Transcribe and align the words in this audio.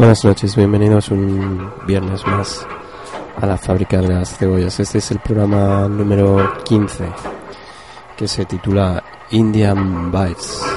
Buenas 0.00 0.24
noches, 0.24 0.56
bienvenidos 0.56 1.10
un 1.10 1.74
viernes 1.86 2.26
más 2.26 2.66
a 3.38 3.44
la 3.44 3.58
fábrica 3.58 4.00
de 4.00 4.08
las 4.08 4.34
cebollas. 4.38 4.80
Este 4.80 4.96
es 4.96 5.10
el 5.10 5.18
programa 5.18 5.86
número 5.88 6.54
15 6.64 7.04
que 8.16 8.26
se 8.26 8.46
titula 8.46 9.04
Indian 9.30 10.10
Bites. 10.10 10.69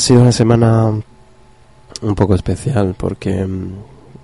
Ha 0.00 0.02
sido 0.02 0.22
una 0.22 0.32
semana 0.32 0.98
un 2.00 2.14
poco 2.14 2.34
especial 2.34 2.94
porque 2.96 3.44
mm, 3.44 3.72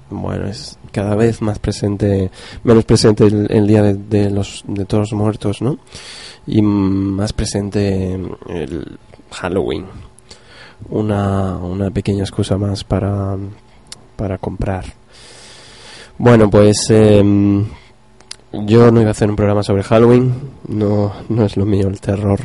bueno 0.09 0.47
es 0.47 0.79
cada 0.91 1.15
vez 1.15 1.43
más 1.43 1.59
presente 1.59 2.31
menos 2.65 2.87
presente 2.87 3.27
el, 3.27 3.67
día 3.67 3.83
de, 3.83 4.31
los 4.31 4.65
de 4.67 4.87
todos 4.87 5.11
los 5.11 5.13
muertos 5.13 5.61
no 5.61 5.77
y 6.47 6.63
más 6.63 7.35
presente 7.35 8.15
el 8.49 8.99
Halloween. 9.31 9.85
Una, 10.89 11.59
una 11.59 11.91
pequeña 11.91 12.23
excusa 12.23 12.57
más 12.57 12.83
para 12.83 13.37
para 14.17 14.39
comprar. 14.39 14.87
Bueno 16.17 16.49
pues 16.49 16.89
em, 16.89 17.67
yo 18.51 18.91
no 18.91 19.03
iba 19.03 19.11
a 19.11 19.13
hacer 19.13 19.29
un 19.29 19.37
programa 19.37 19.63
sobre 19.63 19.83
Halloween. 19.83 20.33
No 20.69 21.13
no 21.29 21.45
es 21.45 21.59
lo 21.59 21.67
mío 21.67 21.89
el 21.89 22.01
terror 22.01 22.41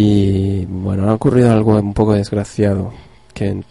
y 0.00 0.64
bueno, 0.66 1.10
ha 1.10 1.14
ocurrido 1.14 1.50
algo 1.50 1.76
un 1.76 1.92
poco 1.92 2.12
desgraciado 2.12 2.92
que 3.34 3.64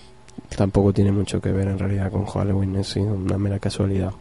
tampoco 0.58 0.92
tiene 0.92 1.10
mucho 1.10 1.40
que 1.40 1.54
ver 1.54 1.70
en 1.70 1.80
realidad 1.80 2.12
con 2.12 2.26
Halloween, 2.26 2.76
es 2.76 2.98
una 2.98 3.38
mera 3.38 3.60
casualidad. 3.60 4.12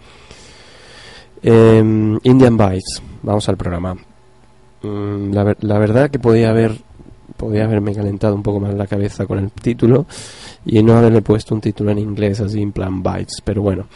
Em, 1.43 2.17
Indian 2.23 2.57
Bites, 2.57 3.03
vamos 3.25 3.49
al 3.49 3.57
programa. 3.57 3.97
Mm, 4.83 5.33
la, 5.33 5.57
la, 5.59 5.79
verdad 5.81 6.09
que 6.09 6.21
podía 6.21 6.51
haber 6.51 6.79
podía 7.37 7.65
haberme 7.65 7.93
calentado 7.93 8.37
un 8.37 8.43
poco 8.45 8.61
más 8.61 8.73
la 8.75 8.87
cabeza 8.87 9.27
con 9.27 9.41
el 9.41 9.51
título 9.51 10.07
y 10.65 10.81
no 10.85 10.97
haberle 10.97 11.23
puesto 11.23 11.57
un 11.57 11.61
título 11.61 11.91
en 11.91 11.99
inglés 11.99 12.39
así 12.39 12.63
en 12.63 12.71
plan 12.71 13.03
Bites, 13.03 13.43
pero 13.45 13.63
bueno, 13.63 13.89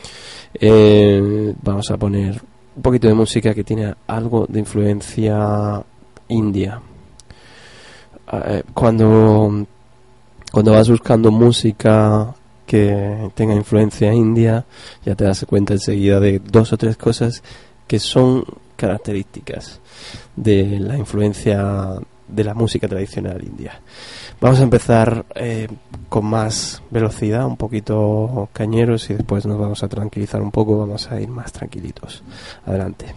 eh, 0.54 1.54
vamos 1.62 1.88
a 1.92 1.96
poner 1.96 2.42
un 2.74 2.82
poquito 2.82 3.06
de 3.06 3.14
música 3.14 3.54
que 3.54 3.62
tiene 3.62 3.94
algo 4.08 4.46
de 4.48 4.58
influencia 4.58 5.80
india 6.26 6.80
eh, 8.32 8.62
cuando, 8.74 9.66
cuando 10.52 10.72
vas 10.72 10.88
buscando 10.88 11.30
música 11.30 12.34
que 12.66 13.30
tenga 13.34 13.54
influencia 13.54 14.14
india, 14.14 14.64
ya 15.04 15.14
te 15.14 15.24
das 15.24 15.44
cuenta 15.48 15.72
enseguida 15.72 16.20
de 16.20 16.38
dos 16.38 16.72
o 16.72 16.76
tres 16.76 16.96
cosas 16.96 17.42
que 17.86 17.98
son 17.98 18.44
características 18.76 19.80
de 20.36 20.78
la 20.78 20.96
influencia 20.96 21.98
de 22.28 22.44
la 22.44 22.54
música 22.54 22.86
tradicional 22.86 23.42
india. 23.42 23.80
Vamos 24.40 24.60
a 24.60 24.62
empezar 24.62 25.26
eh, 25.34 25.68
con 26.08 26.26
más 26.26 26.80
velocidad, 26.90 27.44
un 27.46 27.56
poquito 27.56 28.48
cañeros 28.52 29.10
y 29.10 29.14
después 29.14 29.44
nos 29.46 29.58
vamos 29.58 29.82
a 29.82 29.88
tranquilizar 29.88 30.40
un 30.40 30.50
poco, 30.50 30.78
vamos 30.78 31.10
a 31.10 31.20
ir 31.20 31.28
más 31.28 31.52
tranquilitos. 31.52 32.22
Adelante. 32.64 33.14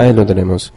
Ahí 0.00 0.14
lo 0.14 0.24
tenemos. 0.24 0.72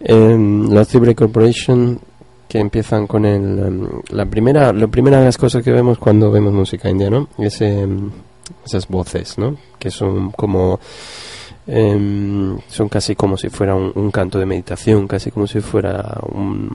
Eh, 0.00 0.36
la 0.70 0.84
Cibre 0.86 1.14
Corporation 1.14 2.00
que 2.48 2.58
empiezan 2.58 3.06
con 3.06 3.26
el, 3.26 3.58
em, 3.58 3.88
la 4.10 4.24
primera, 4.24 4.72
la 4.72 4.86
primera 4.86 5.18
de 5.18 5.26
las 5.26 5.36
cosas 5.36 5.62
que 5.62 5.70
vemos 5.70 5.98
cuando 5.98 6.30
vemos 6.30 6.52
música 6.52 6.88
india, 6.88 7.10
¿no? 7.10 7.28
Em, 7.38 8.10
esas 8.64 8.88
voces, 8.88 9.36
¿no? 9.36 9.56
Que 9.78 9.90
son 9.90 10.30
como 10.30 10.80
em, 11.66 12.58
son 12.68 12.88
casi 12.88 13.14
como 13.14 13.36
si 13.36 13.48
fuera 13.50 13.74
un, 13.74 14.10
canto 14.10 14.38
de 14.38 14.46
meditación, 14.46 15.06
casi 15.08 15.30
como 15.30 15.46
si 15.46 15.60
fuera 15.60 16.20
un, 16.32 16.70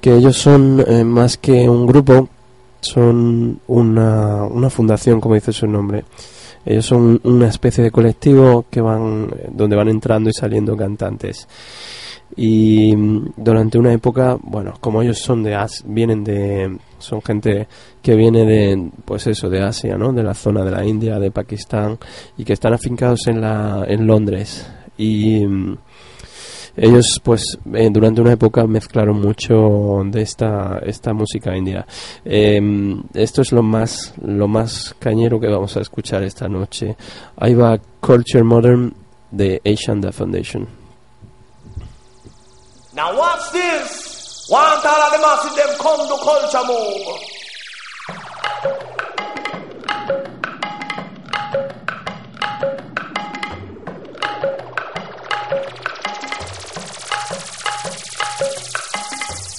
que 0.00 0.14
ellos 0.14 0.38
son 0.38 0.82
eh, 0.88 1.04
más 1.04 1.36
que 1.36 1.68
un 1.68 1.86
grupo, 1.86 2.30
son 2.80 3.60
una, 3.66 4.44
una 4.44 4.70
fundación, 4.70 5.20
como 5.20 5.34
dice 5.34 5.52
su 5.52 5.66
nombre. 5.66 6.06
Ellos 6.64 6.86
son 6.86 7.20
una 7.24 7.48
especie 7.48 7.84
de 7.84 7.90
colectivo 7.90 8.64
que 8.70 8.80
van 8.80 9.28
donde 9.50 9.76
van 9.76 9.88
entrando 9.88 10.30
y 10.30 10.32
saliendo 10.32 10.74
cantantes. 10.74 11.46
Y 12.36 12.94
mm, 12.94 13.32
durante 13.36 13.78
una 13.78 13.92
época, 13.92 14.38
bueno, 14.42 14.74
como 14.80 15.02
ellos 15.02 15.18
son 15.18 15.42
de 15.42 15.54
As 15.54 15.84
vienen 15.86 16.24
de 16.24 16.78
son 16.98 17.22
gente 17.22 17.68
que 18.02 18.14
viene 18.16 18.44
de 18.44 18.90
pues 19.04 19.26
eso, 19.26 19.48
de 19.48 19.62
Asia, 19.62 19.96
¿no? 19.96 20.12
De 20.12 20.22
la 20.22 20.34
zona 20.34 20.64
de 20.64 20.70
la 20.70 20.84
India, 20.84 21.18
de 21.18 21.30
Pakistán 21.30 21.98
y 22.36 22.44
que 22.44 22.52
están 22.52 22.74
afincados 22.74 23.26
en 23.28 23.40
la 23.40 23.84
en 23.88 24.06
Londres. 24.06 24.68
Y 24.96 25.46
mm, 25.46 25.78
ellos 26.76 27.20
pues 27.22 27.58
eh, 27.74 27.88
durante 27.90 28.20
una 28.20 28.32
época 28.32 28.66
mezclaron 28.66 29.20
mucho 29.20 30.02
de 30.04 30.22
esta 30.22 30.80
esta 30.84 31.12
música 31.12 31.56
india. 31.56 31.86
Em, 32.24 33.02
esto 33.14 33.42
es 33.42 33.52
lo 33.52 33.62
más 33.62 34.14
lo 34.22 34.48
más 34.48 34.94
cañero 34.98 35.40
que 35.40 35.48
vamos 35.48 35.76
a 35.76 35.80
escuchar 35.80 36.22
esta 36.22 36.48
noche. 36.48 36.96
Ahí 37.36 37.54
va 37.54 37.80
Culture 38.00 38.44
Modern 38.44 38.92
de 39.30 39.60
Asian 39.64 40.00
The 40.00 40.12
Foundation 40.12 40.87
Now 42.98 43.16
watch 43.16 43.52
this 43.52 44.48
Want 44.50 44.84
all 44.84 45.02
of 45.02 45.12
the 45.12 45.18
masses 45.20 45.54
them 45.54 45.72
come 45.78 46.02
to 46.08 46.16
culture 46.18 46.64
move 46.66 47.38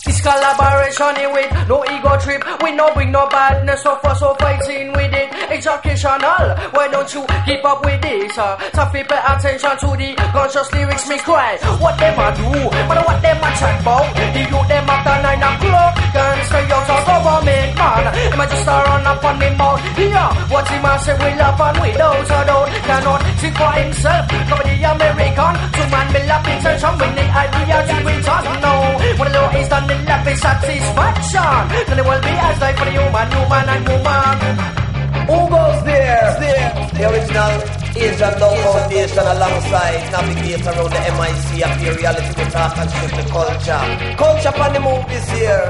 This 0.06 0.20
collaboration 0.22 1.32
with 1.32 1.70
no 1.70 1.86
ego 1.86 2.20
trip. 2.20 2.44
We 2.62 2.72
no 2.74 2.94
bring 2.94 3.12
no 3.14 3.30
badness, 3.30 3.84
so 3.84 3.96
for 4.04 4.16
so 4.16 4.34
fighting 4.36 4.92
with 4.92 5.14
it. 5.14 5.19
Educational, 5.50 6.46
why 6.78 6.88
don't 6.92 7.10
you 7.14 7.26
keep 7.46 7.66
up 7.66 7.84
with 7.84 8.02
this? 8.02 8.38
Uh, 8.38 8.54
so 8.70 8.86
pay 8.94 9.02
attention 9.02 9.74
to 9.82 9.90
the 9.98 10.14
conscious 10.30 10.70
lyrics 10.72 11.10
me 11.10 11.18
cry. 11.26 11.58
What 11.82 11.98
them 11.98 12.16
a 12.22 12.30
do? 12.38 12.70
But 12.86 13.02
what 13.02 13.18
them 13.22 13.42
a 13.42 13.50
chat 13.58 13.82
about? 13.82 14.06
The 14.14 14.42
youth 14.46 14.68
them 14.70 14.86
after 14.86 15.18
nine 15.26 15.42
o'clock. 15.42 15.94
Can't 16.14 16.42
stay 16.46 16.66
out 16.70 16.90
of 16.90 17.02
government 17.02 17.72
man. 17.76 18.06
Him 18.30 18.40
a 18.40 18.46
just 18.46 18.70
a 18.70 18.76
run 18.78 19.08
up 19.10 19.24
on 19.26 19.36
the 19.42 19.50
mouth. 19.58 19.82
Yeah, 19.98 20.30
what 20.54 20.68
him 20.70 20.86
a 20.86 20.94
say 21.02 21.18
we 21.18 21.30
love 21.34 21.60
and 21.60 21.78
without 21.82 22.30
a 22.30 22.40
doubt 22.46 22.70
cannot 22.86 23.22
think 23.42 23.56
for 23.58 23.72
himself. 23.74 24.24
Come 24.30 24.62
the 24.64 24.76
American, 24.86 25.54
two 25.74 25.88
man 25.90 26.08
be 26.14 26.20
lap 26.30 26.46
intention 26.46 26.94
when 27.02 27.12
the 27.18 27.26
idea 27.26 27.78
to 27.90 27.96
return. 28.06 28.44
No, 28.62 28.74
the 29.18 29.26
law 29.34 29.50
is 29.58 29.68
done, 29.68 29.88
the 29.90 29.96
happy 30.06 30.36
satisfaction. 30.38 31.62
Then 31.90 32.00
it 32.00 32.06
will 32.06 32.22
be 32.22 32.34
as 32.38 32.58
like 32.62 32.78
for 32.78 32.86
the 32.86 32.94
human, 32.94 33.28
human 33.34 33.66
and 33.66 33.84
woman. 33.90 34.89
Goes 35.30 35.84
there? 35.86 36.38
there? 36.42 36.90
The 36.98 37.04
original 37.06 37.54
Asian 37.94 38.34
Dog 38.40 38.58
Foundation 38.66 39.26
alongside 39.30 40.02
Navigate 40.12 40.66
around 40.66 40.90
the 40.90 41.02
MIC 41.18 41.50
appear 41.66 41.94
reality 42.02 42.34
to 42.34 42.46
talk 42.50 42.76
and 42.80 42.90
shift 42.90 43.16
the 43.16 43.24
culture. 43.30 43.84
Culture 44.18 44.56
on 44.58 44.74
the 44.74 44.80
move 44.80 45.06
this 45.08 45.30
year. 45.38 45.62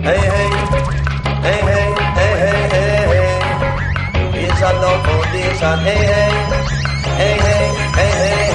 Hey, 0.00 0.16
hey. 0.16 0.48
Hey, 1.44 1.60
hey, 1.68 1.92
hey, 2.16 2.32
hey, 2.40 2.64
hey, 2.72 3.04
hey. 3.12 4.48
Asian 4.48 4.76
Dog 4.80 5.04
Foundation. 5.04 5.78
Hey, 5.84 6.00
hey. 6.08 6.32
Hey, 7.20 7.36
hey, 7.36 7.68
hey, 7.92 8.00
hey, 8.00 8.12
hey, 8.16 8.46
hey. 8.46 8.51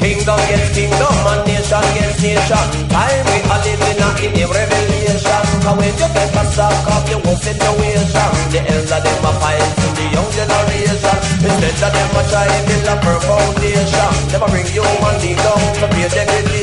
Kingdom 0.00 0.40
against 0.40 0.72
kingdom 0.72 1.12
and 1.28 1.44
nation 1.44 1.84
against 1.92 2.24
nation. 2.24 2.64
Time 2.88 3.20
we 3.28 3.36
are 3.52 3.60
living 3.60 4.00
in 4.00 4.32
a 4.40 4.46
revelation. 4.48 5.44
Cause 5.60 5.76
when 5.76 5.92
you 5.92 6.08
get 6.16 6.36
a 6.40 6.44
sack 6.48 6.88
of 6.88 7.04
your 7.12 7.20
own 7.20 7.36
situation, 7.36 8.30
the 8.48 8.60
elder 8.64 9.00
them 9.04 9.24
a 9.28 9.32
fight 9.36 9.60
to 9.60 9.88
the 10.00 10.04
young 10.08 10.30
generation. 10.32 11.16
Instead 11.44 11.84
of 11.84 11.92
them 11.92 12.16
a 12.16 12.22
try 12.32 12.48
to 12.48 12.58
build 12.64 12.88
a 12.88 12.96
foundation, 13.28 14.12
a 14.32 14.46
bring 14.48 14.72
you 14.72 14.84
and 14.88 15.20
lead 15.20 15.36
down 15.36 15.60
to 15.76 15.86
be 15.92 16.00
a 16.02 16.08
degradation. 16.08 16.59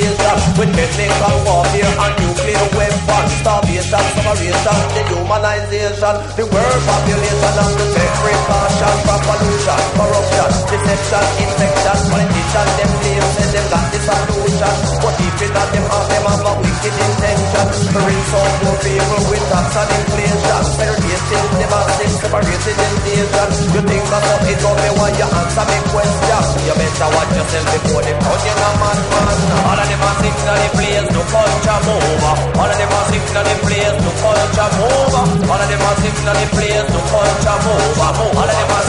With 0.58 0.74
chemical 0.74 1.38
warfare 1.46 1.86
and 1.86 2.14
nuclear 2.18 2.66
weapons, 2.74 3.32
starvation, 3.46 4.06
separation, 4.18 4.80
dehumanization, 4.98 6.16
the 6.34 6.46
world 6.50 6.82
population 6.82 7.56
and 7.62 7.74
the 7.78 7.86
take 7.94 8.16
precaution 8.26 8.96
from 9.06 9.22
pollution, 9.22 9.82
corruption, 9.94 10.50
deception, 10.66 11.26
infection, 11.46 11.98
politicians, 12.10 12.72
them 12.74 12.92
live 13.06 13.28
say 13.38 13.48
them 13.54 13.66
got 13.70 13.86
the 13.94 14.00
solution. 14.02 14.74
But 14.98 15.16
if 15.22 15.42
it 15.46 15.52
not 15.54 15.70
them 15.78 15.86
have 15.94 16.08
them 16.10 16.26
have 16.26 16.42
a 16.42 16.54
wicked 16.58 16.96
intention. 17.06 17.66
To 17.94 18.00
rinse 18.02 18.34
out 18.34 18.54
more 18.66 18.80
people 18.82 19.22
with 19.30 19.46
tax 19.54 19.78
and 19.78 19.90
inflation. 19.94 20.62
Segregating 20.74 21.48
them 21.54 21.74
as 21.78 21.94
they 22.02 22.10
separated 22.18 22.78
in 22.82 22.96
nation. 23.06 23.50
You 23.78 23.82
think 23.86 24.04
that's 24.10 24.26
how 24.26 24.42
it 24.42 24.58
got 24.58 24.74
me 24.82 24.90
while 24.98 25.14
you 25.22 25.28
answer 25.38 25.66
me 25.70 25.78
question. 25.94 26.42
You 26.66 26.74
better 26.82 27.10
watch 27.14 27.32
yourself 27.38 27.66
before 27.78 28.02
they 28.02 28.16
put 28.18 28.42
you 28.42 28.54
in 28.58 28.66
a 28.66 28.70
madman. 28.82 29.38
All 29.70 29.78
of 29.78 29.86
them 29.86 30.02
are 30.02 30.18
in 30.48 30.60
the 30.64 30.70
place, 30.76 31.08
no 31.12 31.22
culture 31.28 31.80
mover. 31.84 32.34
All 32.56 32.72
of 32.72 32.78
them 32.80 32.94
are 32.96 33.06
sick 33.12 33.26
in 33.28 33.36
the 33.36 33.56
place, 33.64 33.96
no 34.00 34.12
culture 34.22 34.72
mover. 34.80 35.24
All 35.52 35.62
of 35.62 35.68
them 35.68 35.82
are 35.84 35.98
sick 36.00 36.18
in 36.18 36.26
the 36.26 36.46
place, 36.56 36.88
no 36.88 37.00
culture 37.12 37.60
mover. 37.66 38.12
All 38.40 38.48
of 38.48 38.56
them 38.56 38.70
are 38.72 38.84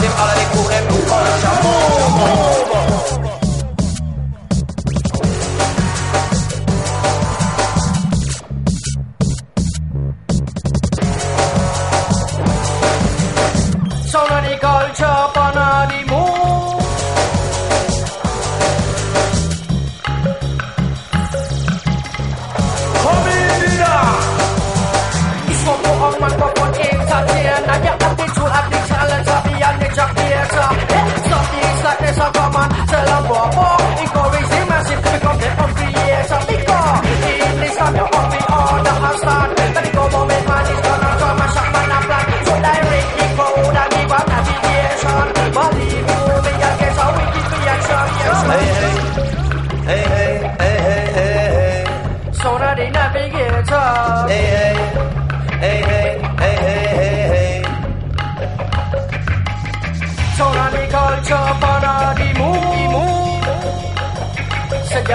mover. 1.63 2.78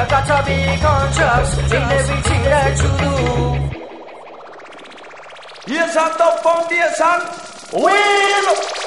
Gotta 0.08 0.44
be 0.46 0.58
conscious 0.80 1.72
in 1.72 1.82
everything 1.82 2.42
that 2.44 2.76
you 2.82 2.90
do. 3.00 3.14
Here's 5.72 5.94
top 5.94 6.40
foundation. 6.42 7.20
Wheel! 7.72 8.83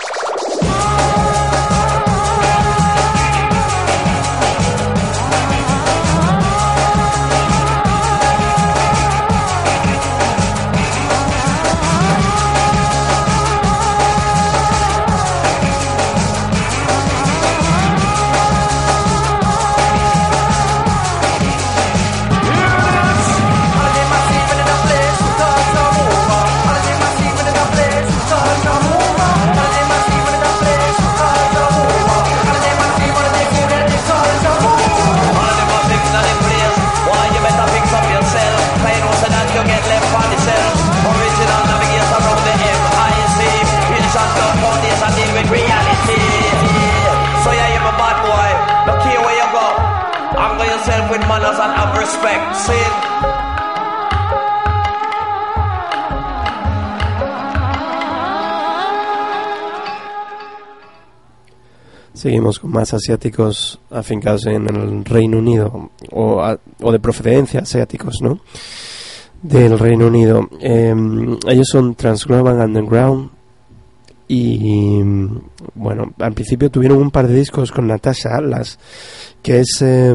Más 62.77 62.93
asiáticos 62.93 63.79
afincados 63.91 64.46
en 64.46 64.67
el 64.67 65.03
Reino 65.05 65.38
Unido 65.39 65.89
o, 66.12 66.41
a- 66.41 66.60
o 66.81 66.91
de 66.91 67.00
procedencia 67.00 67.62
asiáticos, 67.62 68.15
¿no? 68.22 68.39
Del 69.41 69.77
Reino 69.77 70.07
Unido. 70.07 70.48
Eh, 70.62 70.93
ellos 71.48 71.67
son 71.69 71.96
Transglobal 71.96 72.60
Underground 72.60 73.29
y 74.29 75.00
bueno, 75.75 76.12
al 76.19 76.34
principio 76.34 76.69
tuvieron 76.69 76.98
un 76.98 77.12
par 77.12 77.27
de 77.27 77.34
discos 77.36 77.72
con 77.72 77.88
Natasha 77.88 78.36
Atlas, 78.36 78.77
que 79.41 79.60
es 79.62 79.81
eh, 79.81 80.13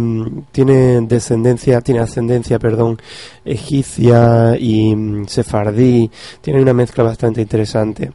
tiene 0.52 1.00
descendencia, 1.02 1.80
tiene 1.80 2.00
ascendencia, 2.00 2.58
perdón, 2.58 2.98
egipcia 3.44 4.54
y 4.58 4.94
mm, 4.94 5.26
sefardí, 5.28 6.10
tiene 6.42 6.60
una 6.60 6.74
mezcla 6.74 7.04
bastante 7.04 7.40
interesante. 7.40 8.12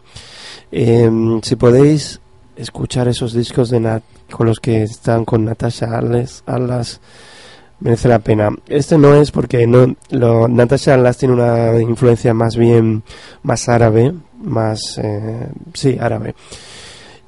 Si 0.70 1.56
podéis 1.56 2.20
escuchar 2.58 3.08
esos 3.08 3.34
discos 3.34 3.70
de 3.70 3.80
Nat 3.80 4.04
con 4.32 4.48
los 4.48 4.60
que 4.60 4.84
están 4.84 5.26
con 5.26 5.46
Natasha 5.46 5.98
Atlas 5.98 7.00
merece 7.80 8.08
la 8.08 8.20
pena. 8.20 8.50
Este 8.68 8.98
no 8.98 9.16
es 9.16 9.32
porque 9.32 9.68
no 9.68 9.96
lo, 10.10 10.48
Natasha 10.48 10.96
Atlas 10.96 11.18
tiene 11.18 11.36
una 11.36 11.80
influencia 11.80 12.34
más 12.34 12.56
bien 12.56 13.04
más 13.44 13.70
árabe, 13.70 14.14
más 14.42 15.00
eh, 15.02 15.48
sí 15.74 15.98
árabe. 16.00 16.36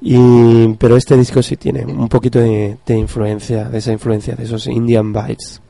Y, 0.02 0.68
pero 0.78 0.96
este 0.96 1.16
disco 1.16 1.42
sí 1.42 1.56
tiene 1.56 1.84
un 1.84 2.08
poquito 2.08 2.38
de, 2.38 2.78
de 2.86 2.96
influencia, 2.96 3.64
de 3.64 3.78
esa 3.78 3.92
influencia, 3.92 4.34
de 4.34 4.44
esos 4.44 4.66
Indian 4.66 5.12
vibes. 5.12 5.60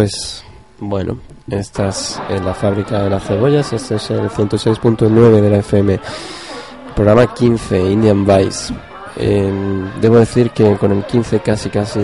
Pues 0.00 0.42
bueno, 0.78 1.18
esta 1.50 1.88
es 1.90 2.18
la 2.42 2.54
fábrica 2.54 3.02
de 3.02 3.10
las 3.10 3.22
cebollas, 3.22 3.70
este 3.70 3.96
es 3.96 4.10
el 4.10 4.30
106.9 4.30 5.42
de 5.42 5.50
la 5.50 5.58
FM, 5.58 6.00
programa 6.96 7.34
15, 7.34 7.90
Indian 7.90 8.24
Vice. 8.24 8.72
debo 10.00 10.16
decir 10.16 10.52
que 10.52 10.74
con 10.76 10.92
el 10.92 11.04
15 11.04 11.40
casi 11.40 11.68
casi 11.68 12.00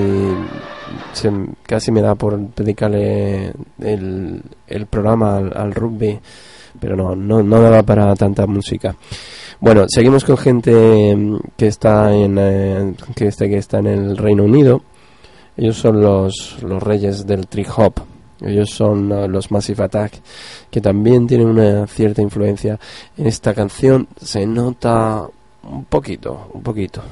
casi 1.63 1.91
me 1.91 2.03
da 2.03 2.15
por 2.17 2.39
dedicarle 2.39 3.55
el, 3.79 4.43
el 4.67 4.87
programa 4.89 5.39
al, 5.39 5.73
rugby, 5.73 6.21
pero 6.79 6.97
no, 6.97 7.17
no, 7.17 7.43
no 7.43 7.63
daba 7.63 7.83
para 7.83 8.15
tanta 8.15 8.47
música. 8.47 8.95
Bueno, 9.59 9.87
seguimos 9.89 10.23
con 10.23 10.37
gente 10.37 11.17
que 11.57 11.67
está 11.67 12.15
en 12.15 12.37
eh, 12.39 12.95
que, 13.15 13.29
este, 13.29 13.49
que 13.49 13.57
está 13.57 13.79
en 13.79 13.87
el 13.87 14.19
Reino 14.19 14.45
Unido. 14.45 14.83
Ellos 15.57 15.77
son 15.77 16.01
los, 16.01 16.63
los 16.63 16.83
reyes 16.83 17.27
del 17.27 17.47
trip 17.47 17.69
hop. 17.77 17.95
Ellos 18.41 18.71
son 18.71 19.11
uh, 19.11 19.27
los 19.29 19.51
Massive 19.51 19.85
Attack, 19.85 20.21
que 20.71 20.81
también 20.81 21.27
tienen 21.27 21.47
una 21.47 21.87
cierta 21.87 22.21
influencia 22.21 22.79
en 23.17 23.27
esta 23.27 23.55
canción. 23.55 24.07
Se 24.21 24.47
nota 24.47 25.27
un 25.63 25.85
poquito, 25.87 26.51
un 26.53 26.63
poquito. 26.63 27.03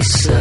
Lisa. 0.00 0.39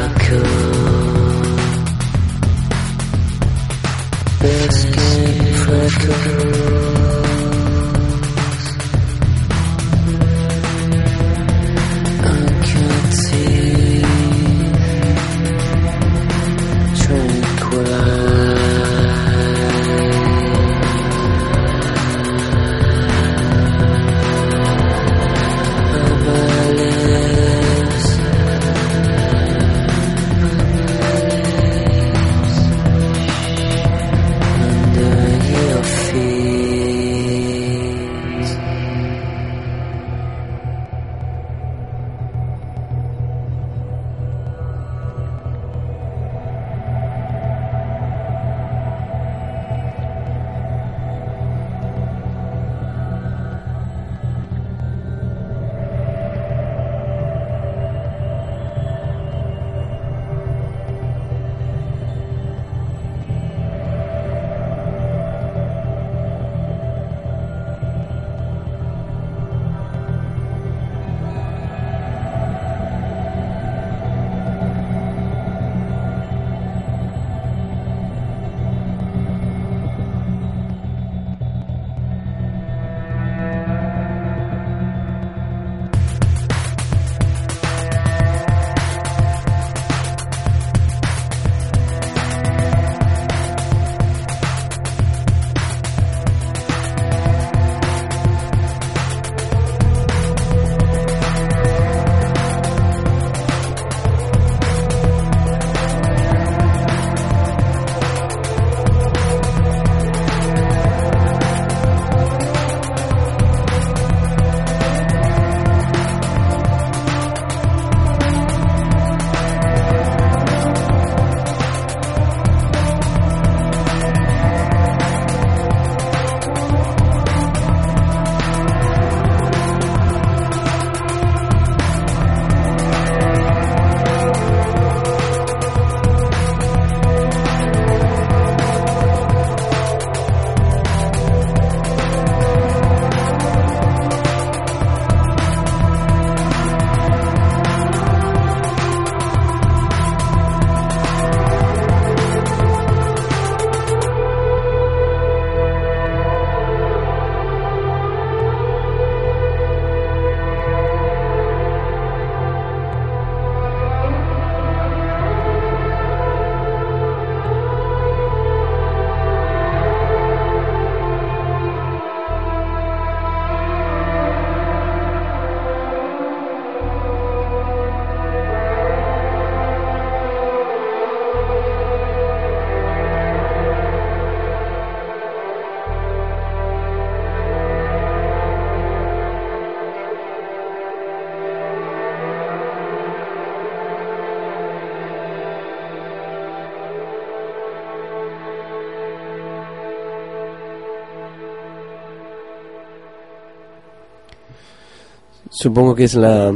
Supongo 205.62 205.94
que 205.94 206.06
es 206.06 206.16
la 206.16 206.54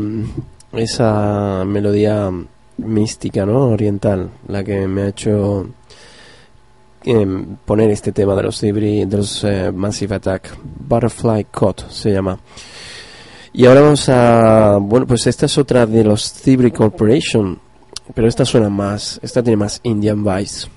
esa 0.72 1.66
melodía 1.66 2.32
mística, 2.78 3.46
¿no? 3.46 3.64
Oriental, 3.68 4.30
la 4.48 4.64
que 4.64 4.88
me 4.88 5.02
ha 5.02 5.08
hecho 5.10 5.68
em, 7.04 7.58
poner 7.66 7.92
este 7.92 8.14
tema 8.14 8.34
de 8.34 8.44
los 8.44 8.62
de 8.62 9.08
los 9.12 9.44
eh, 9.44 9.74
Massive 9.74 10.16
Attack. 10.16 10.58
Butterfly 10.88 11.48
Cut 11.52 11.90
se 11.90 12.14
llama. 12.14 12.40
Y 13.52 13.66
ahora 13.66 13.82
vamos 13.82 14.08
a. 14.08 14.78
Bueno, 14.80 15.06
pues 15.06 15.28
esta 15.28 15.48
es 15.48 15.58
otra 15.58 15.86
de 15.86 16.06
los 16.06 16.32
Thibri 16.32 16.72
Corporation. 16.72 17.60
Pero 18.16 18.30
esta 18.30 18.46
suena 18.46 18.70
más. 18.70 19.20
Esta 19.22 19.44
tiene 19.44 19.58
más 19.58 19.82
Indian 19.84 20.24
Vice. 20.24 20.70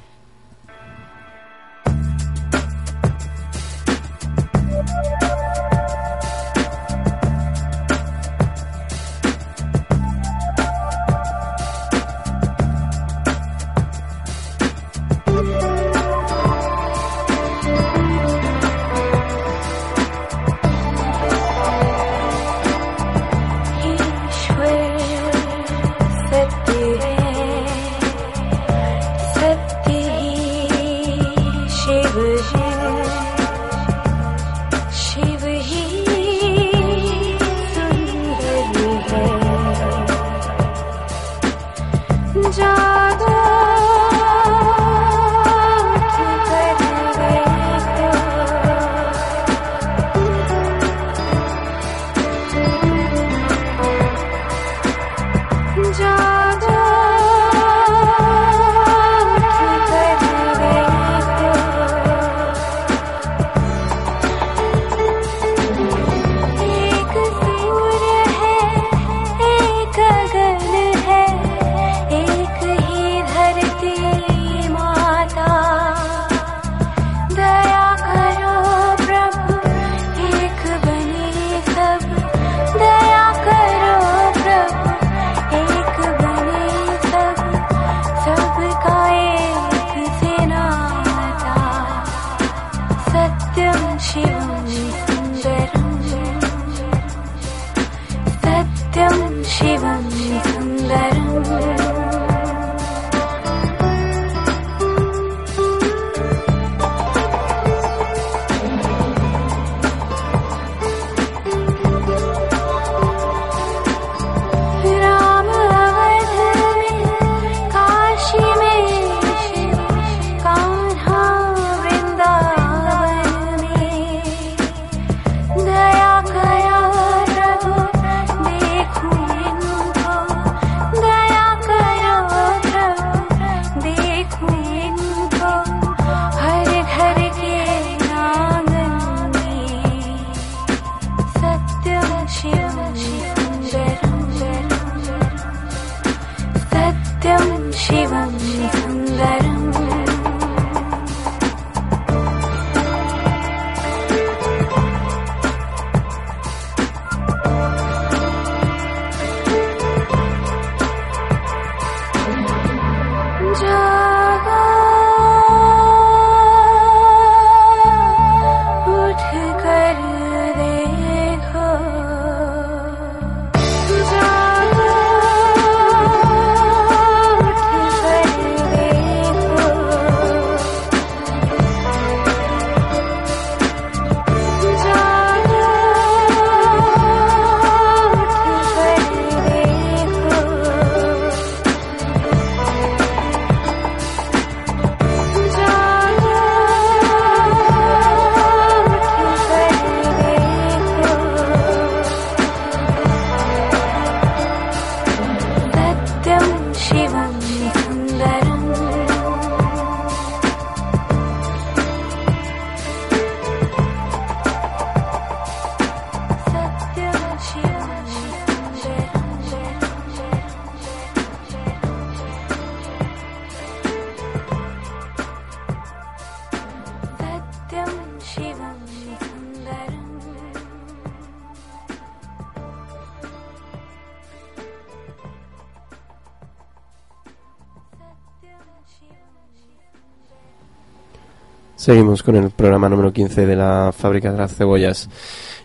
Seguimos 241.87 242.25
con 242.25 242.35
el 242.35 242.51
programa 242.51 242.88
número 242.88 243.12
15 243.12 243.46
de 243.46 243.55
la 243.55 243.92
fábrica 243.96 244.33
de 244.33 244.38
las 244.38 244.57
cebollas 244.57 245.09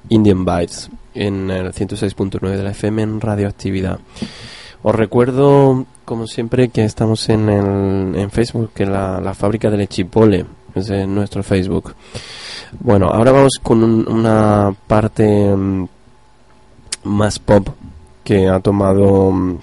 Indian 0.10 0.46
Bites 0.46 0.92
en 1.16 1.50
el 1.50 1.74
106.9 1.74 2.58
de 2.58 2.62
la 2.62 2.70
FM 2.70 3.02
en 3.02 3.20
radioactividad. 3.20 3.98
Os 4.84 4.94
recuerdo, 4.94 5.88
como 6.06 6.28
siempre, 6.28 6.70
que 6.70 6.86
estamos 6.86 7.28
en, 7.30 7.50
el, 7.50 8.16
en 8.16 8.30
Facebook, 8.30 8.70
que 8.72 8.86
la, 8.86 9.20
la 9.20 9.34
fábrica 9.34 9.72
del 9.72 9.90
Chipole 9.90 10.46
es 10.76 10.92
en 10.92 11.16
nuestro 11.16 11.42
Facebook. 11.42 11.96
Bueno, 12.80 13.08
ahora 13.08 13.32
vamos 13.32 13.54
con 13.60 13.84
una 13.84 14.76
parte 14.86 15.26
mm, 15.26 15.88
más 17.06 17.40
pop 17.40 17.68
que 18.24 18.48
ha 18.48 18.60
tomado 18.60 19.32
mm, 19.32 19.58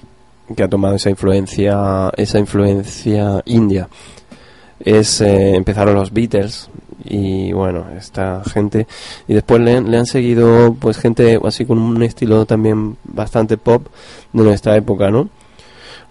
que 0.56 0.64
ha 0.64 0.68
tomado 0.68 0.96
esa 0.96 1.10
influencia 1.10 2.10
esa 2.16 2.40
influencia 2.40 3.42
india 3.44 3.88
es 4.80 5.20
eh, 5.20 5.54
empezaron 5.54 5.94
los 5.94 6.12
Beatles 6.12 6.70
y 7.04 7.52
bueno, 7.52 7.86
esta 7.96 8.42
gente 8.44 8.86
y 9.26 9.34
después 9.34 9.60
le, 9.60 9.80
le 9.80 9.96
han 9.96 10.06
seguido 10.06 10.74
pues 10.78 10.98
gente 10.98 11.38
así 11.44 11.64
con 11.64 11.78
un 11.78 12.02
estilo 12.02 12.44
también 12.44 12.96
bastante 13.04 13.56
pop 13.56 13.86
de 14.32 14.42
nuestra 14.42 14.76
época, 14.76 15.10
¿no? 15.10 15.28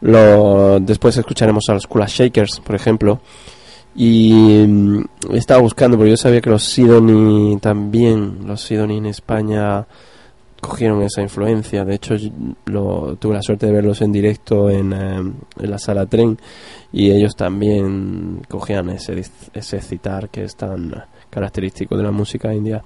Lo, 0.02 0.80
después 0.80 1.18
escucharemos 1.18 1.64
a 1.70 1.74
los 1.74 1.88
Kula 1.88 2.06
Shakers, 2.08 2.60
por 2.60 2.76
ejemplo. 2.76 3.20
Y 3.96 4.64
mm, 4.68 5.04
estaba 5.34 5.62
buscando, 5.62 5.98
porque 5.98 6.12
yo 6.12 6.18
sabía 6.18 6.42
que 6.42 6.52
los 6.52 6.64
Sidoni 6.64 7.58
también, 7.60 8.40
los 8.46 8.62
Sidoni 8.62 8.98
en 8.98 9.08
España 9.08 9.86
cogieron 10.62 11.02
esa 11.02 11.22
influencia. 11.22 11.86
De 11.86 11.96
hecho, 11.96 12.16
lo, 12.66 13.16
tuve 13.18 13.36
la 13.36 13.42
suerte 13.42 13.66
de 13.66 13.72
verlos 13.72 14.02
en 14.02 14.12
directo 14.12 14.70
en, 14.70 14.94
eh, 14.94 15.68
la 15.68 15.78
sala 15.78 16.06
tren 16.06 16.38
y 16.92 17.12
ellos 17.12 17.36
también 17.36 18.42
cogían 18.48 18.90
ese, 18.90 19.24
ese 19.54 19.82
citar 19.82 20.30
que 20.30 20.44
es 20.44 20.56
tan 20.56 21.04
característico 21.30 21.96
de 21.98 22.04
la 22.04 22.12
música 22.12 22.54
india. 22.54 22.84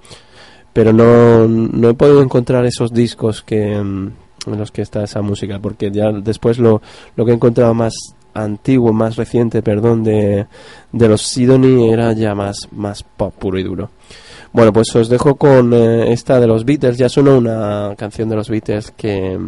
Pero 0.72 0.92
no, 0.92 1.46
no 1.46 1.88
he 1.90 1.94
podido 1.94 2.22
encontrar 2.22 2.64
esos 2.64 2.92
discos 2.92 3.42
que 3.42 3.76
mm, 3.76 4.12
en 4.46 4.58
los 4.58 4.70
que 4.70 4.82
está 4.82 5.04
esa 5.04 5.22
música, 5.22 5.58
porque 5.58 5.90
ya 5.90 6.10
después 6.12 6.58
lo, 6.58 6.82
lo 7.16 7.24
que 7.24 7.32
he 7.32 7.34
encontrado 7.34 7.74
más 7.74 7.92
antiguo, 8.34 8.92
más 8.92 9.16
reciente, 9.16 9.62
perdón, 9.62 10.02
de, 10.02 10.46
de 10.90 11.08
los 11.08 11.22
Sidoni 11.22 11.90
era 11.90 12.12
ya 12.12 12.34
más, 12.34 12.68
más 12.72 13.02
pop 13.02 13.34
puro 13.38 13.58
y 13.58 13.62
duro. 13.62 13.90
Bueno, 14.52 14.70
pues 14.72 14.94
os 14.94 15.08
dejo 15.08 15.36
con 15.36 15.72
eh, 15.72 16.12
esta 16.12 16.38
de 16.38 16.46
los 16.46 16.64
Beatles. 16.64 16.98
Ya 16.98 17.08
sonó 17.08 17.38
una 17.38 17.94
canción 17.96 18.28
de 18.28 18.36
los 18.36 18.50
Beatles 18.50 18.90
que, 18.90 19.38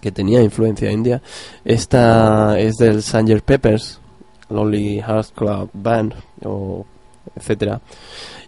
que 0.00 0.12
tenía 0.12 0.42
influencia 0.42 0.92
india. 0.92 1.22
Esta 1.64 2.58
es 2.58 2.76
del 2.76 3.02
Sgt. 3.02 3.40
Peppers, 3.42 4.00
Lonely 4.50 5.00
Hearts 5.00 5.32
Club 5.34 5.70
Band, 5.72 6.14
o 6.44 6.84
etcétera. 7.34 7.80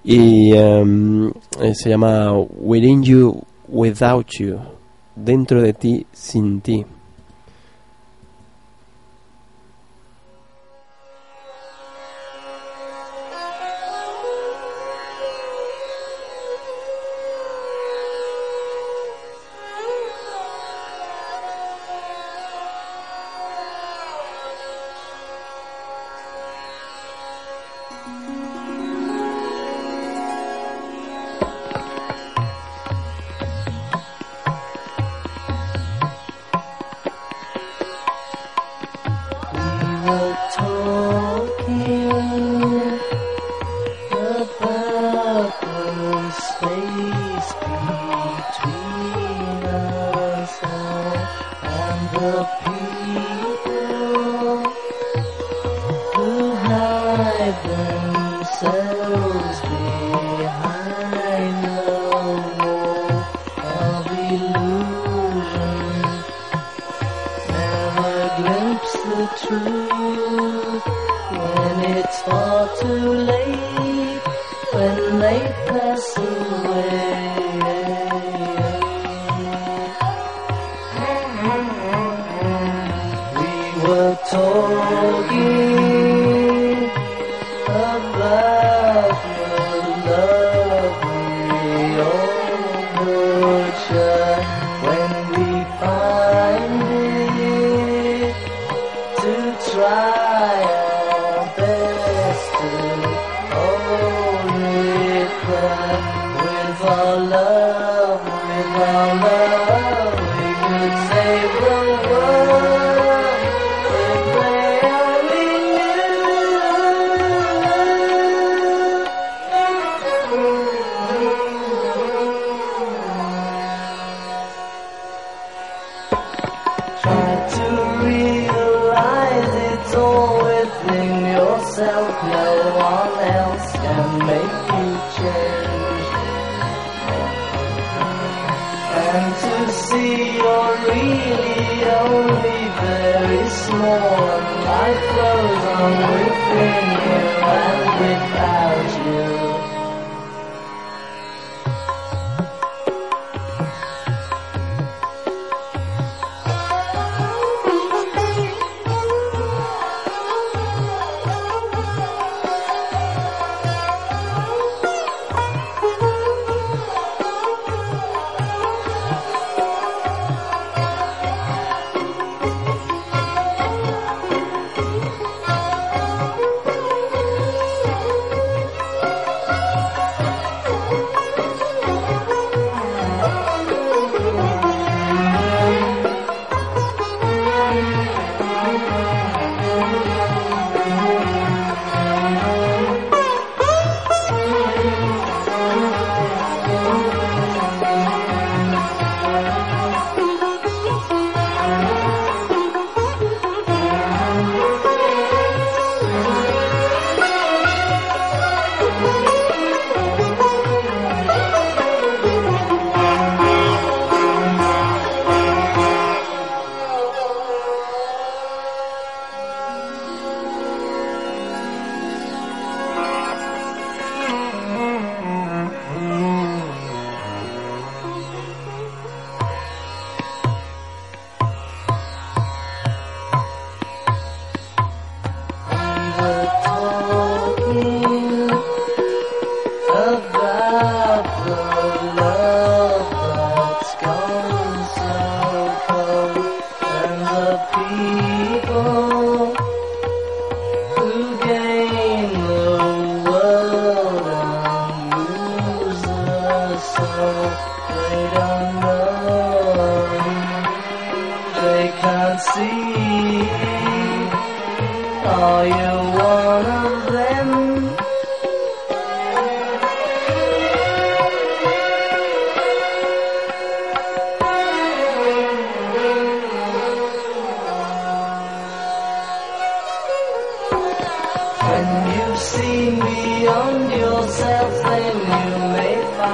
Y 0.05 0.53
eh, 0.55 1.33
se 1.73 1.89
llama 1.89 2.33
Within 2.33 3.03
You, 3.03 3.43
Without 3.69 4.27
You. 4.39 4.59
Dentro 5.17 5.63
de 5.63 5.73
ti, 5.73 6.07
sin 6.13 6.61
ti. 6.61 6.85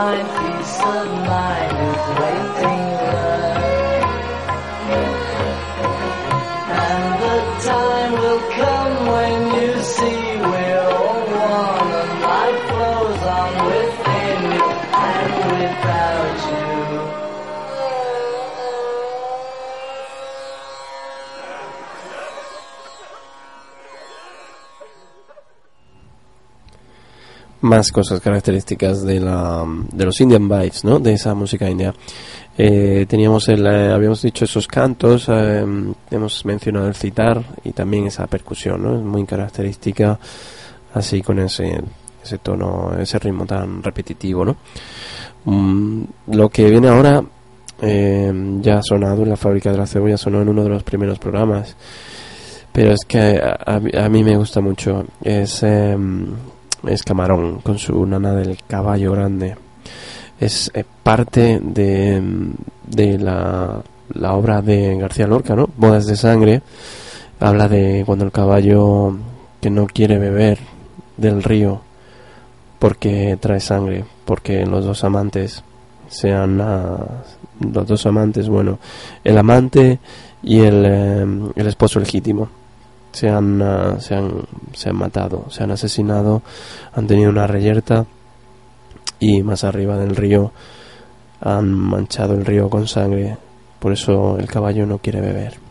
Find 0.01 0.29
peace 0.39 0.77
of 0.77 1.09
mind 1.29 1.77
is 1.89 2.05
waiting 2.21 2.70
más 27.71 27.91
cosas 27.93 28.21
características 28.21 29.03
de 29.05 29.21
la 29.21 29.65
de 29.93 30.05
los 30.05 30.21
Indian 30.21 30.49
vibes, 30.49 30.85
¿no? 30.85 30.99
De 30.99 31.15
esa 31.15 31.35
música 31.35 31.71
india. 31.71 31.95
Eh, 32.59 33.07
teníamos 33.09 33.49
el, 33.49 33.65
eh, 33.67 33.91
habíamos 33.93 34.21
dicho 34.21 34.45
esos 34.45 34.67
cantos, 34.67 35.27
eh, 35.29 35.65
hemos 36.11 36.45
mencionado 36.45 36.89
el 36.89 36.95
citar 36.95 37.43
y 37.65 37.73
también 37.73 38.07
esa 38.07 38.27
percusión, 38.27 38.83
¿no? 38.83 38.97
Es 38.97 39.03
muy 39.03 39.25
característica, 39.25 40.19
así 40.95 41.23
con 41.23 41.39
ese 41.39 41.81
ese 42.23 42.37
tono, 42.39 42.93
ese 43.01 43.19
ritmo 43.19 43.47
tan 43.47 43.83
repetitivo, 43.83 44.45
¿no? 44.45 44.57
Mm, 45.47 46.03
lo 46.33 46.51
que 46.51 46.69
viene 46.69 46.89
ahora 46.89 47.23
eh, 47.81 48.31
ya 48.61 48.79
ha 48.79 48.83
sonado 48.83 49.23
en 49.23 49.31
la 49.31 49.37
fábrica 49.39 49.73
de 49.73 49.79
la 49.79 49.87
cebolla, 49.87 50.19
sonó 50.19 50.43
en 50.43 50.49
uno 50.51 50.63
de 50.63 50.69
los 50.69 50.83
primeros 50.83 51.19
programas, 51.19 51.75
pero 52.73 52.93
es 52.93 53.01
que 53.09 53.41
a, 53.43 53.57
a- 53.65 54.05
a 54.05 54.09
mí 54.11 54.23
me 54.23 54.37
gusta 54.37 54.61
mucho. 54.61 55.07
Es 55.23 55.63
em, 55.63 56.27
es 56.87 57.03
Camarón 57.03 57.61
con 57.61 57.79
su 57.79 58.05
nana 58.07 58.33
del 58.33 58.59
caballo 58.67 59.13
grande. 59.13 59.57
Es 60.39 60.71
eh, 60.75 60.85
parte 61.03 61.61
de, 61.63 62.23
de 62.87 63.19
la, 63.19 63.83
la 64.15 64.35
obra 64.35 64.63
de 64.63 64.97
García 64.97 65.27
Lorca, 65.27 65.55
¿no? 65.55 65.69
Bodas 65.77 66.07
de 66.07 66.17
sangre. 66.17 66.63
Habla 67.39 67.69
de 67.69 68.03
cuando 68.07 68.25
el 68.25 68.33
caballo 68.33 69.17
que 69.61 69.71
no 69.71 69.87
quiere 69.87 70.19
beber 70.19 70.59
del 71.17 71.43
río 71.43 71.83
porque 72.79 73.37
trae 73.39 73.61
sangre, 73.61 74.05
porque 74.25 74.65
los 74.65 74.85
dos 74.85 75.05
amantes 75.05 75.63
sean 76.09 76.61
ah, 76.61 77.23
los 77.61 77.87
dos 77.87 78.07
amantes, 78.07 78.49
bueno, 78.49 78.79
el 79.23 79.37
amante 79.37 79.99
y 80.43 80.61
el, 80.61 80.85
eh, 80.87 81.27
el 81.55 81.67
esposo 81.67 82.01
legítimo 82.01 82.60
se 83.13 83.29
han, 83.29 83.61
ah, 83.63 83.97
se 84.01 84.15
han 84.15 84.47
se 84.73 84.91
han 84.91 84.97
matado, 84.97 85.47
se 85.51 85.63
han 85.63 85.71
asesinado, 85.71 86.43
han 86.93 87.07
tenido 87.07 87.31
una 87.31 87.47
reyerta 87.47 88.07
y 89.19 89.43
más 89.43 89.65
arriba 89.65 89.97
del 89.97 90.17
río 90.17 90.53
han 91.41 91.73
manchado 91.73 92.35
el 92.35 92.45
río 92.45 92.69
con 92.69 92.87
sangre, 92.87 93.37
por 93.79 93.93
eso 93.93 94.39
el 94.39 94.47
caballo 94.47 94.87
no 94.87 94.99
quiere 94.99 95.21
beber. 95.21 95.70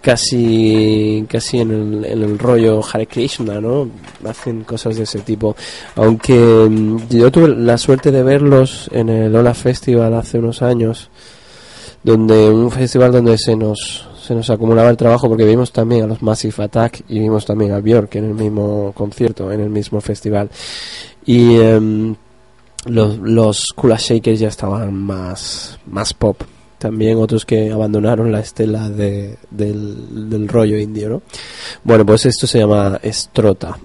casi 0.00 1.26
casi 1.28 1.58
en 1.58 1.72
el, 1.72 2.04
en 2.04 2.22
el 2.22 2.38
rollo 2.38 2.80
Hare 2.80 3.08
Krishna, 3.08 3.60
¿no? 3.60 3.90
Hacen 4.24 4.62
cosas 4.62 4.96
de 4.98 5.02
ese 5.02 5.18
tipo. 5.18 5.56
Aunque 5.96 6.32
mm, 6.70 7.08
yo 7.10 7.32
tuve 7.32 7.48
la 7.48 7.76
suerte 7.76 8.12
de 8.12 8.22
verlos 8.22 8.88
en 8.92 9.08
el 9.08 9.34
Ola 9.34 9.52
Festival 9.52 10.14
hace 10.14 10.38
unos 10.38 10.62
años, 10.62 11.10
donde 12.04 12.48
un 12.48 12.70
festival 12.70 13.10
donde 13.10 13.36
se 13.36 13.56
nos 13.56 14.08
se 14.22 14.32
nos 14.36 14.48
acumulaba 14.48 14.90
el 14.90 14.96
trabajo 14.96 15.28
porque 15.28 15.44
vimos 15.44 15.72
también 15.72 16.04
a 16.04 16.06
los 16.06 16.22
Massive 16.22 16.62
Attack 16.62 17.02
y 17.08 17.18
vimos 17.18 17.44
también 17.44 17.72
a 17.72 17.80
Björk 17.80 18.14
en 18.14 18.26
el 18.26 18.34
mismo 18.34 18.92
concierto, 18.94 19.50
en 19.50 19.60
el 19.60 19.70
mismo 19.70 20.00
festival. 20.00 20.50
Y 21.26 21.56
em, 21.56 22.14
los, 22.88 23.18
los 23.18 23.66
Kula 23.74 23.96
Shakers 23.98 24.40
ya 24.40 24.48
estaban 24.48 24.94
más, 24.94 25.78
más 25.86 26.14
pop. 26.14 26.42
También 26.78 27.18
otros 27.18 27.44
que 27.44 27.72
abandonaron 27.72 28.30
la 28.30 28.40
estela 28.40 28.88
de, 28.88 29.36
del, 29.50 30.30
del 30.30 30.48
rollo 30.48 30.78
indio, 30.78 31.08
¿no? 31.08 31.22
Bueno, 31.82 32.06
pues 32.06 32.26
esto 32.26 32.46
se 32.46 32.60
llama 32.60 33.00
Estrota. 33.02 33.76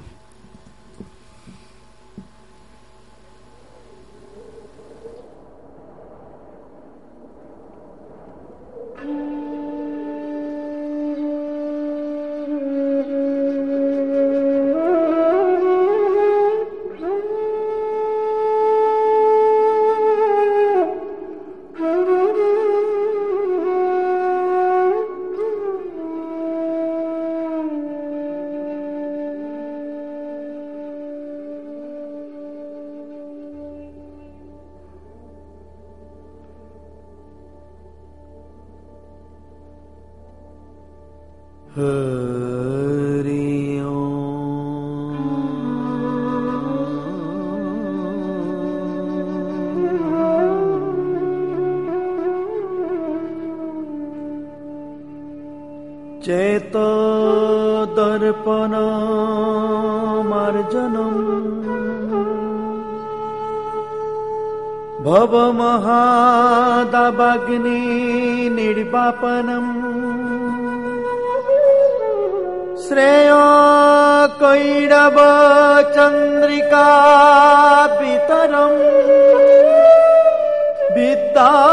कल्पनामार्जनम् 58.46 60.24
भवमहादाग्नि 66.44 67.80
निर्वापनम् 68.58 69.72
श्रेय 72.86 73.32
कैरव 74.41 75.18
चन्द्रिका 75.96 76.88
वितरम् 78.00 78.80
विदा 80.96 81.72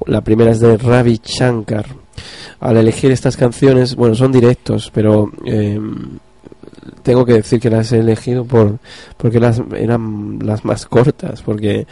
la 0.05 0.21
primera 0.21 0.51
es 0.51 0.61
de 0.61 0.77
Ravi 0.77 1.19
Shankar. 1.21 1.87
Al 2.61 2.77
elegir 2.77 3.11
estas 3.11 3.35
canciones, 3.35 3.97
bueno, 3.97 4.15
son 4.15 4.31
directos, 4.31 4.89
pero 4.93 5.29
eh, 5.45 5.77
tengo 7.03 7.25
que 7.25 7.33
decir 7.33 7.59
que 7.59 7.69
las 7.69 7.91
he 7.91 7.99
elegido 7.99 8.45
por 8.45 8.79
porque 9.17 9.41
las 9.41 9.61
eran 9.75 10.39
las 10.41 10.63
más 10.63 10.85
cortas, 10.85 11.41
porque 11.41 11.85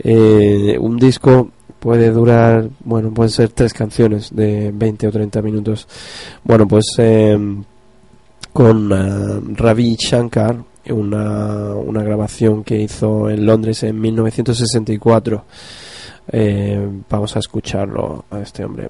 eh, 0.00 0.76
un 0.78 0.98
disco 0.98 1.48
puede 1.78 2.10
durar, 2.10 2.68
bueno, 2.84 3.10
pueden 3.14 3.30
ser 3.30 3.48
tres 3.48 3.72
canciones 3.72 4.36
de 4.36 4.70
20 4.70 5.08
o 5.08 5.10
30 5.10 5.40
minutos. 5.40 5.88
Bueno, 6.44 6.68
pues 6.68 6.84
eh, 6.98 7.38
con 8.52 8.92
eh, 8.92 9.54
Ravi 9.56 9.96
Shankar, 9.98 10.56
una, 10.90 11.74
una 11.74 12.02
grabación 12.02 12.64
que 12.64 12.80
hizo 12.80 13.30
en 13.30 13.46
Londres 13.46 13.82
en 13.82 14.00
1964. 14.00 15.44
Eh, 16.32 16.88
vamos 17.08 17.36
a 17.36 17.38
escucharlo 17.40 18.24
a 18.30 18.40
este 18.40 18.64
hombre. 18.64 18.88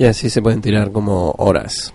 Y 0.00 0.06
así 0.06 0.30
se 0.30 0.40
pueden 0.40 0.62
tirar 0.62 0.92
como 0.92 1.34
horas. 1.36 1.92